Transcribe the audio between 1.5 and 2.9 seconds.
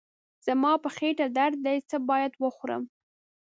دی، څه باید وخورم؟